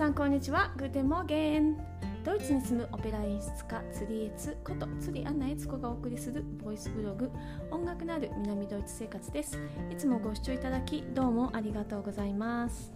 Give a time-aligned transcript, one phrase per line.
[0.00, 0.72] さんこんにちは。
[0.78, 1.76] Guten Morgen。
[2.24, 7.30] ドイツに住むオペラ演出家釣りエツこと釣りアンナエツコがお送りするボイスブログ
[7.70, 9.58] 音楽のある南ドイツ生活です。
[9.92, 12.90] いつもご視聴いただきどうもありがとうございます。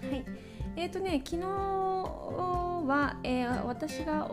[0.00, 0.24] はい。
[0.80, 4.26] えーとね昨日は、えー、私が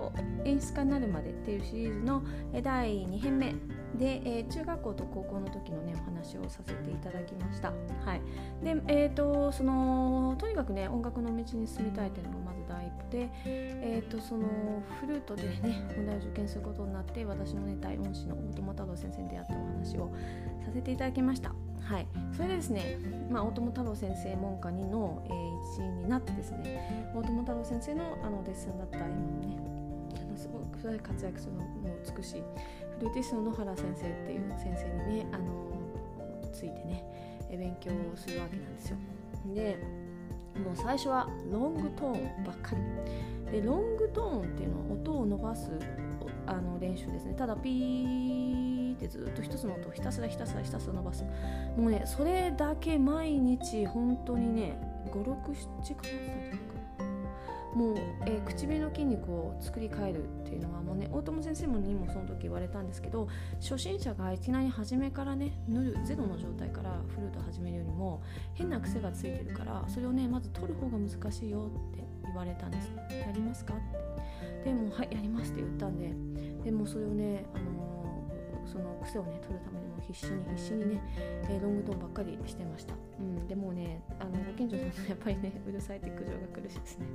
[0.46, 2.24] 演出家になるまでっていうシリーズの
[2.64, 3.52] 第2編目
[4.00, 7.74] で、えー、中学校と高校の時のねお話をさせていただきました。
[8.06, 8.22] はい、
[8.64, 14.48] で、えーと、そのとにかくね音楽の道に進みたいというのがまず第一歩で、えーと、その
[15.02, 20.14] フルートでね本題を受験することになって私のね大恩師の大友太郎先生に出会ったお話を
[20.66, 21.67] させていただきました。
[21.88, 23.00] はい、それでですね、
[23.32, 29.58] まあ、大友太郎先生門下2の、えー、一員になってですね大友太郎先生のあのデッサンだった今のね
[30.22, 32.44] あのすごく活躍するのも美しい
[33.00, 37.06] フルーティストの野原先生っていう先生にねあのついてね
[37.50, 38.98] 勉強をするわけなんですよ。
[39.56, 39.78] で
[40.60, 43.52] もう最初はロングトーンばっかり。
[43.52, 45.72] でロングトーンっていうのは音を伸ばす
[46.46, 47.34] あの練習ですね。
[47.38, 48.57] ただピー
[48.98, 51.24] てずっと一つの音をひたすらひたすらひたすら伸ばす。
[51.78, 54.80] もうねそれだけ毎日本当にね
[55.12, 56.16] 56時間や
[56.48, 56.78] ったんじゃな
[57.76, 63.28] もう、えー、唇の筋肉を作り変えるっていうのはもうね大友先生もにもその時言われたんですけど
[63.62, 68.24] 初心者がいきなり初めからね塗るゼロの状態からフルート始めるよりも
[68.56, 72.92] 変な癖がついてるからそれをねまず取る方が難しいよって言われたんです。
[73.12, 74.08] やりますかって。
[74.64, 76.12] でもはいやりますって言ったんで
[76.66, 77.97] でもそれをねあのー、
[78.68, 81.02] その癖をね取るためにも必死に必死にね、
[81.50, 87.06] えー、ロングトーンばっかりしてました、うん、でもねあのご近所さんもやっぱりね うるさいって苦情が来るしですね。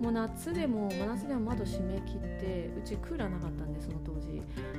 [0.00, 4.28] もう夏でも真夏でも窓閉め切ってうちクーラーなかったんでその当時。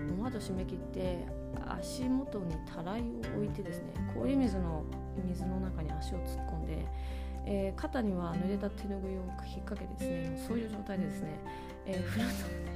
[0.09, 1.25] もう窓閉め切って
[1.67, 3.03] 足元にたらいを
[3.37, 4.83] 置いてですね氷水の
[5.25, 6.85] 水の中に足を突っ込んで、
[7.45, 11.39] えー、肩には濡れた手ぬぐいを引っ掛けてですねそういう状態でですね、
[11.85, 12.68] えー、フラット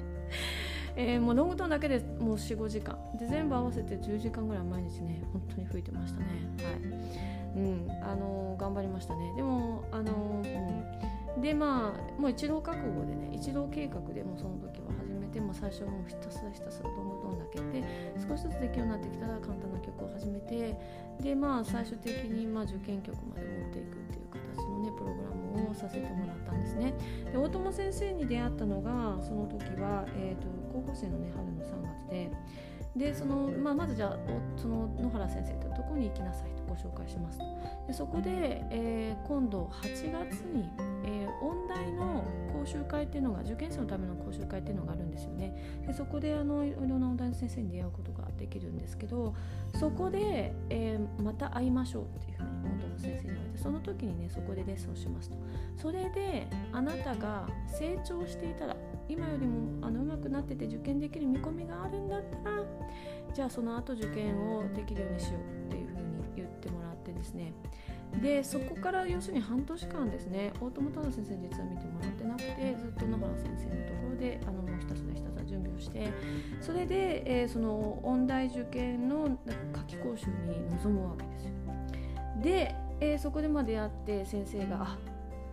[0.96, 2.98] えー、もうロングトーンだけでもう45時間。
[3.18, 6.26] で全部合わせて10時間ぐらい毎日ね本当に吹いてましたね。
[6.64, 7.59] はい。
[7.59, 7.92] うん。
[8.04, 9.34] あのー、頑張りましたね。
[9.36, 17.84] でもあのー、うん、でまあもう一度覚悟でね一度計画でもその時は始めても最初はもうひたすらひたすらロングトーンだけで
[18.28, 20.78] 少しずつできるようになってきたら簡単な曲を始めて
[21.20, 24.22] でまあ最終的にまあ受験曲まで持っていくっていう
[24.83, 25.29] ねプログラ
[25.63, 26.94] ムをさせてもらったんですね。
[27.31, 32.31] で大友先生に出会ったのがその時は、えーと、高校生のね春の3月で。
[32.95, 34.17] でその、まあ、まずじゃあ
[34.55, 36.62] その野原先生とどこに行きなさいと。
[36.73, 37.45] ご紹介しますと。
[37.88, 40.69] でそこで、えー、今度8月に、
[41.06, 45.83] えー、音大の講習会っていうのが受験生のための講習会っていうのがあるんですよね。
[45.85, 49.35] でそこであのいろんな音大の先生に出会うことができるんですけど
[49.75, 55.38] そこで、えー、また会いましょうっていうふうに元の先生に言われてその時にねそこでレッスンをしますと。
[55.78, 58.75] それであなたが成長していたら
[59.09, 62.63] 今よりもあの上手くなってて受験できる見込みがあるんだったら
[63.33, 65.82] じゃあその後受験をできるようにしようっていう
[67.23, 67.53] ですね。
[68.22, 76.13] でそこから要するに半年間ですね大友太郎先生実は見てもらってなくてずっと野原先生のところであのもうひたすらひたすら準備をして
[76.62, 79.39] それで、えー、その音大受験の
[79.73, 81.51] 夏期講習に臨むわけですよ。
[82.44, 84.97] で、えー、そこでまでやって先生が「あ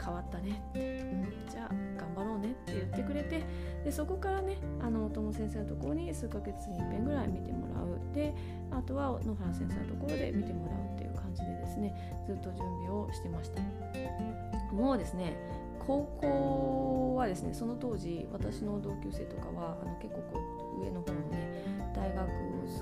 [0.03, 1.05] 変わったね」って、
[1.51, 2.53] じゃあ頑張ろうね。
[2.53, 3.43] って言ってくれて
[3.85, 8.15] でそこからねあの友先生のところに数ヶ月に一遍ぐらい見てもらう。
[8.15, 8.35] で
[8.71, 10.90] あとは野原先生のところで見てもらう。
[11.71, 11.95] ですね。
[12.27, 13.63] ずっと準備をしてました。
[14.75, 15.37] もうですね
[15.79, 20.39] 高校はですねその当時私の同級生とかはあの結構こ
[20.79, 21.65] う上の方のね
[21.95, 22.29] 大学を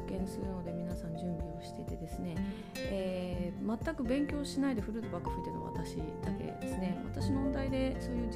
[0.04, 2.36] 受験するので皆さん準備をしててですね、
[2.76, 6.98] えー、全く勉強しないでフルートばっか吹いてるのは私だけですね。
[7.14, 8.28] 私の問題でそういう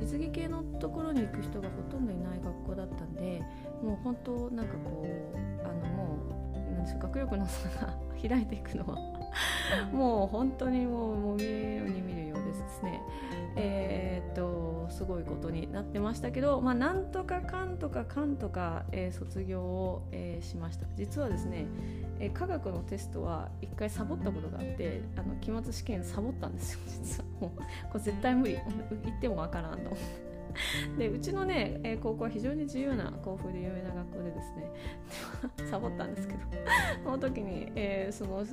[0.00, 3.42] 実技系のところに行く人がほとんどいない学校だったんで
[3.82, 6.18] もう本当なんかこうあのも
[6.54, 7.96] うなんでしょう学力の差が
[8.28, 9.15] 開いていくのは
[9.92, 13.02] もう本当にもうもう見るように見るようですね。
[13.56, 20.86] えー、っとすごいことになってましたけど、まあ、なんとかかんとかかんとか、えー、卒業を、えー、しました。
[20.94, 21.66] 実はですね、
[22.20, 26.80] え科学のテストは一回サボったことがあってあの期末試験サボったんですよ。
[26.86, 27.60] 実はもう
[27.90, 28.58] これ絶対無理。
[29.04, 30.25] 言ってもわからんと思って。
[30.98, 34.70] でうちのね、え、高校は非常に自由な校風で有名な学校でですね
[35.70, 36.40] サボったんですけど
[37.04, 38.44] その時に、えー、その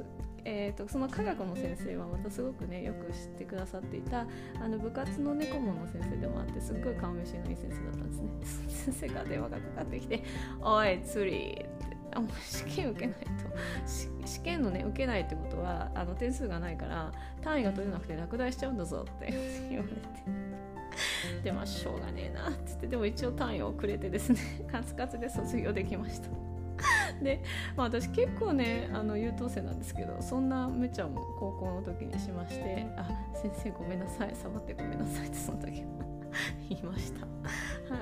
[0.45, 4.27] えーと、その科学の先生はまたすごくねよく知ってくださっていた
[4.61, 8.67] あの部活の猫門の先生でもあってすっごい顔見知りのいい先生だったんですね。
[8.67, 10.23] 先生が電話がかかってきて
[10.59, 14.27] 「おい釣り」ってあもう試験受けないと。
[14.27, 17.11] 試験のね受けないってことはあの点数がないから
[17.41, 19.33] 単位が取れなくて落第しちゃうんだぞって
[19.69, 20.72] 言われて。
[21.43, 24.39] でまあしょうがねえなっつってでも一応単位をくれてですね
[24.71, 26.29] カツカツで卒業できました。
[27.21, 27.41] で、
[27.77, 35.83] まあ、私結構ねあの優等生なんですけどそんな無茶も高校の時にしまして「あ先生ごめんなさい触ってごめんなさい」ってその時
[36.69, 37.25] 言いました。
[37.93, 38.01] は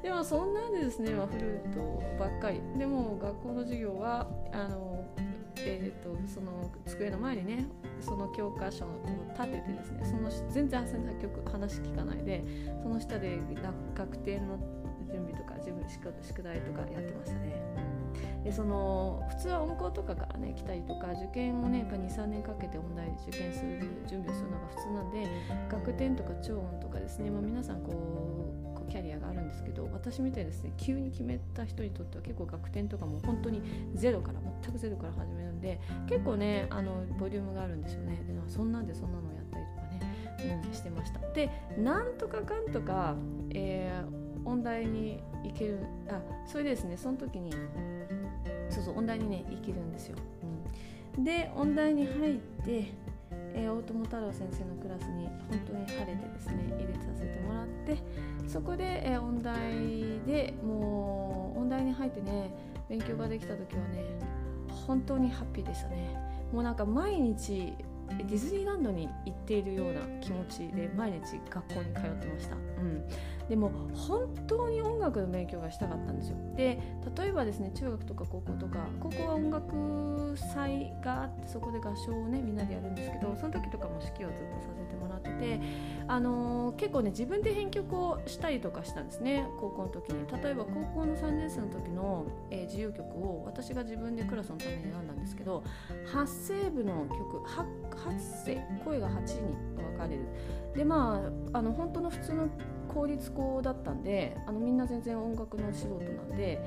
[0.00, 5.04] い、でもそんなんでですね、まあ、フルートばっかりでも学校の授業はあの、
[5.58, 7.66] えーと、その机の前にね
[8.00, 8.88] その教科書を
[9.34, 12.44] 立ててですねその全然作曲話聞かないで
[12.82, 13.40] その下で
[13.94, 14.58] 学点の
[15.10, 17.85] 準備とか自分宿題とかやってましたね。
[18.46, 25.26] でその普通は音校とかからね来たりとか受験をね23年かけて音大で受験する準備をするのが普通なんで
[25.68, 33.62] 学点とか超音とかですね、まあ、皆さんこうこうキャリアがあるんですけど私みたいですね急に決めた人にとっては結構学点とかも本当に
[33.96, 38.22] ゼロから全くゼロから始めるんで結構ねあのボリュームがあるんですよね。
[38.28, 41.18] でそんなんでそんなのをやったりとかね、うん、してました。
[41.32, 43.16] でなんとかかんとか、
[43.50, 47.50] えー、音大に行けるあそれでですねその時に
[49.06, 50.16] 音大にね生きるんですよ、
[51.16, 52.92] うん、で音大に入って、
[53.54, 57.96] えー、大友太郎先生のクラスに本当に晴れてですね入れさせてもらって
[58.48, 59.54] そこで、えー、音大
[60.26, 62.50] でもう音大に入ってね
[62.88, 64.04] 勉強ができた時はね
[64.86, 66.16] 本当にハッピーでしたね。
[66.52, 67.72] もうなんか毎日
[68.08, 73.04] ディズニーランドに行っているような気持ちで毎日学校に通ってました、うん、
[73.48, 76.36] でも本当に音楽の勉強がしたかったんですよ。
[76.56, 76.80] で
[77.16, 85.60] 例えばですね中学とか高校とか高校は音楽祭があってそこで合唱をねみんなでやるんですけどその時とかも指揮をずっとさせてもらってて、
[86.08, 89.46] あのー、結構ね自分で編曲をしたりとかしたんですね。
[89.60, 90.26] 高校の時に。
[90.42, 95.62] 例えば高校の3年生の時の、えー、自由曲を私が自分でクラスのために選んだんですけど
[96.12, 100.22] 8声部の曲 8, 8声声が8に分かれる。
[100.74, 101.22] でま
[101.52, 102.48] ああの本当の普通の
[102.88, 106.60] 公立校だったんであのみんな全然音楽の素人なんで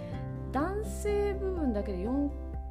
[0.52, 2.30] 男性部分だけで4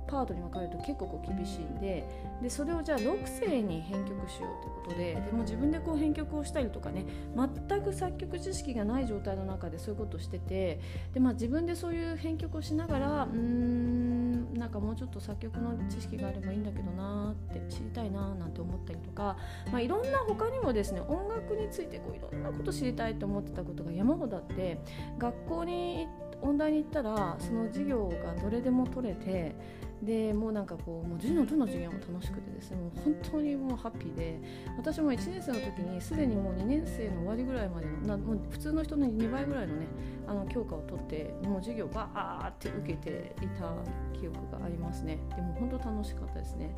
[0.09, 2.09] パートに分かれると結構こう厳しいんで
[2.43, 7.05] でそれをじゃあ6世に編曲しようということででも自分でこう編曲をしたりとかね
[7.37, 10.81] 全く作曲知識がない状態の中でそういうことをしてて
[11.13, 19.37] で、まあ、自分でそういう編曲をしながらうんなんかもうちょっと作曲の知識があればいいんだけどなって知りたいななんて思ったりとか、
[19.71, 24.81] まあ、いろんな他にもですね音楽についてこういろんなこと知りたいと思ってたことが山ほどあって
[25.19, 26.07] 学校に
[26.41, 29.55] 音大に行ったらその授業がどれでも取れて
[30.03, 34.41] でもうなんかこうもう授業どの授業も楽しくてですねもう本当にもうハッピーで
[34.77, 39.87] 私も1年生の時にすでにもう2年生の終わりぐらいまでのなもう普通の人の2倍ぐらいのね
[40.27, 43.73] あの教科を取ってもう授業バーって受けていた
[44.19, 45.19] 記憶がありますね。
[45.35, 46.71] でも本当楽しかったですね。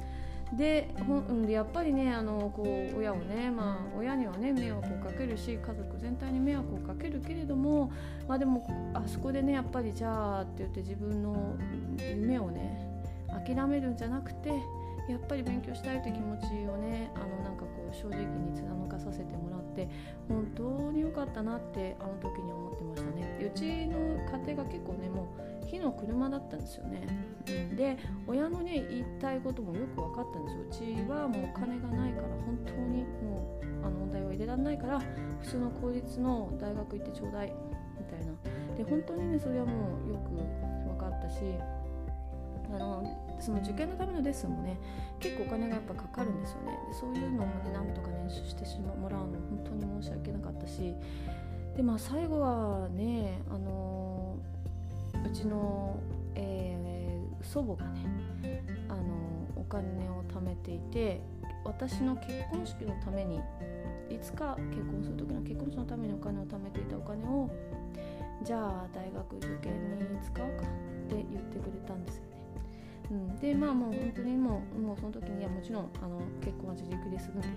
[0.56, 7.92] でほんでやっぱりねあのこう親をね、まあ、親にはね迷惑をかけるし家族全体に迷惑をかけるけれども、
[8.26, 11.54] まあ、でもあそこでねやっぱりじゃあって言って自分の
[12.00, 12.89] 夢をね
[13.44, 14.50] 諦めるんじゃなくて
[15.08, 19.88] やっぱり勉強したいという気持ちをねあのなんかこう正直に貫かさせてもらって
[20.28, 23.38] 本当に良かったなってあの時に思ってましたね。
[23.40, 23.98] うちの
[24.46, 25.28] 家庭が結構ねも
[25.64, 27.06] う火の車だったんですよね、
[27.48, 27.96] うん、で
[28.26, 30.94] 親のね言いたいこともよく分かったんですよ。
[30.96, 35.00] うちはもうお金がないから本当にもうあの問題は入れられないから
[35.40, 37.52] 普通の公立の大学行ってちょうだい
[37.98, 38.32] みたいな。
[38.76, 40.30] で本当にねそれはもうよく
[40.88, 41.40] 分かったし
[42.72, 44.78] あのその受験のためのレッスンもね
[45.18, 46.78] 結構お金がやっぱかかるんですよね。
[46.88, 50.94] でそういうのもねなんとか練習してしまもらうの本当に申し訳なかったし。
[51.76, 54.36] でまあ最後はねあの
[55.24, 55.98] うちの、
[56.34, 58.04] えー、祖母がね
[58.88, 59.02] あの
[59.56, 61.20] お金を貯めていて
[61.64, 63.40] 私の結婚式のために
[64.10, 67.50] いつか結婚する時の結婚式のためにお金を貯めていたお金を
[68.42, 70.66] じゃあ大学受験に使おうかっ
[71.08, 72.29] て言ってくれたんですよ。
[73.10, 77.48] うん、でまあもう本当にもうもうその時にはもちろんあの結婚は自力ですので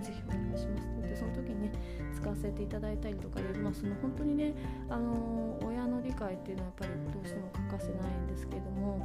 [0.00, 1.72] ぜひお願いしますって言ってその時にね
[2.14, 4.54] 使わせていただいたりとかで、まあ、その本当にね
[4.88, 8.98] あの親の理解っていうのはやっぱりどうしても欠かせないんですけども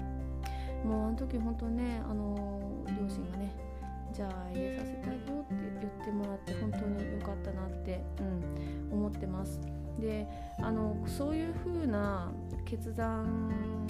[0.85, 3.55] もうあの時本当ねあの両親がね
[4.13, 9.59] じゃあ入れさせてあげようって言ってもらって本当に良かったなって、うん、思ってます。
[9.99, 10.27] で
[10.59, 12.31] あのそういう風な
[12.65, 13.87] 決断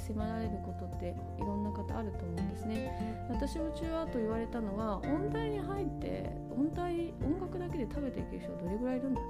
[0.00, 3.26] 迫られることっていろんな方あると思うんですね。
[3.30, 9.26] 私も中アート言われたのは音大に入って音大音楽だけで食べていける人はどれぐらいいるんだろ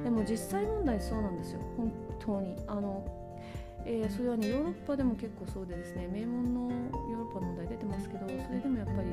[0.00, 0.04] う。
[0.04, 1.60] でも実際問題そうなんですよ。
[1.76, 2.56] 本当に。
[2.66, 3.04] あの
[3.84, 6.08] えー、それはねヨーロッパでも結構そうでですね。
[6.08, 9.08] 名門のヨーロッパの問題出てますけどそれでもやっぱり、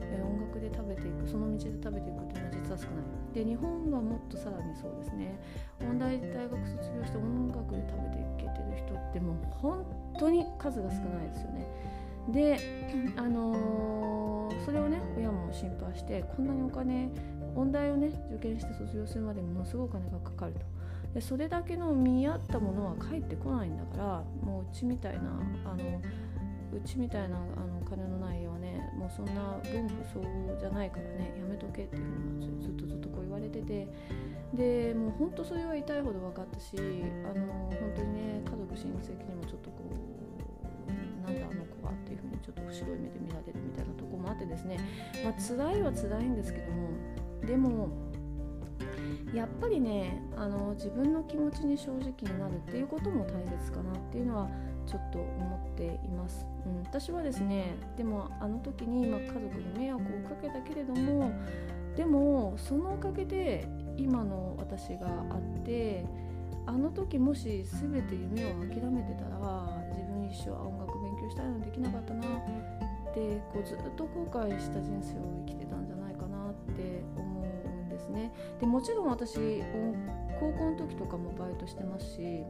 [0.00, 2.32] えー、音楽で食べていくその道で食べていくっ
[3.32, 5.38] で日本はもっとさらにそうですね。
[5.80, 9.84] 音大大学卒業して音楽で食べていけてる人ってもう本
[10.18, 11.66] 当に数が少ないですよね。
[12.28, 12.58] で
[13.16, 17.10] あのー、それをね親も心配してこんなにお金
[17.56, 20.60] 音大をね受験して卒業するまでものすごいお金がかかると。
[21.14, 24.04] でそれだけの見合ったものは返ってこないんだから
[24.42, 25.20] もううちみたいな
[25.64, 26.00] あの
[26.72, 33.86] うちみたいなあの金のない家はねもうそんな分不相応じゃないからねやめとけっていうふうにずっとずっとこう言われてて
[34.54, 36.80] でもう本当それは痛いほど分かったしあ
[37.38, 39.84] の本当にね家族親戚にもちょっとこ
[40.88, 44.80] うなんだあの子はっていうふうにちょっと白い目で見られるみたいなとこもあってですね
[45.22, 46.88] まあ辛いは辛いんですけども
[47.46, 47.90] でも
[49.34, 54.50] やっぱりねあの自分の気持ちに正直になるっていうことも大切かなっていうのは
[54.86, 61.32] ちょっと思っています、うん、私はですねでもあの時に、ま、家族に迷惑をかけたけれども
[61.96, 66.04] でもそのおかげで今の私があって
[66.66, 78.32] あの時もし全て夢を諦めてたら自分一生音楽勉強したいのできなかったなってこうずっと後悔した人生を生きてたんじゃないかなって思うんですね。
[78.60, 79.62] でもちろん私
[80.40, 82.44] 高校の時とかもバイトしてますし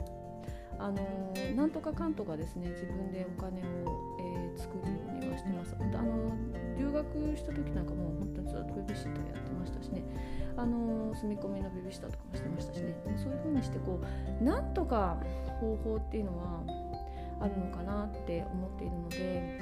[0.83, 5.77] あのなんとかかんとかですね自分でお金を、えー、作るようにはしてます。
[5.79, 6.35] あの
[6.77, 10.03] 留学した時なんかもう本当にずっとベビーシッターやってましたしね。
[10.57, 12.97] あの住み込みのベビーシッターとかもしてましたしね。
[13.17, 14.01] そういう風にしてこ
[14.41, 15.19] うなんとか
[15.61, 16.65] 方法っていうのは
[17.41, 19.61] あるのかなって思っているので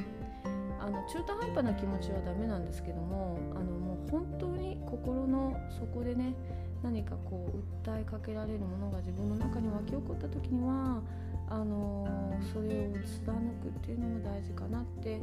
[0.81, 6.35] あの中途半端な気持ちはダメなんですけどもあのもう本当に心の底でね
[6.83, 11.03] 何かこう訴えかけられるものが自分の中に湧き起こった時には
[11.49, 12.07] あの
[12.53, 15.21] それを貫くっていうのも大事かなって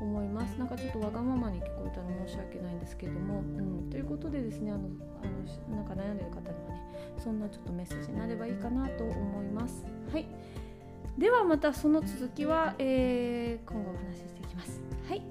[0.00, 0.58] 思います。
[0.58, 4.88] なんかちょっとわがままに聞こえたら申し訳ないんですけども、うん、ということでですねあの
[5.22, 6.82] あのなんか悩んでる方にはね
[7.18, 9.84] そんなちょっとメッセージになればいいかなと思います。
[10.12, 10.26] はい。
[11.18, 14.80] ではまたその続きは、えー、今後お話ししていきます。
[15.08, 15.22] はい。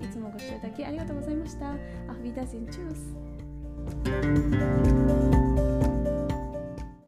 [0.00, 1.70] いつもご視聴いただきありがとうございました。
[1.70, 1.74] ア
[2.14, 3.33] フビダゼンチュース
[3.84, 5.33] Música